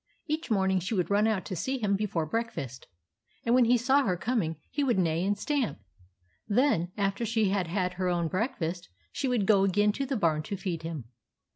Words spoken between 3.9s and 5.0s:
her coming he would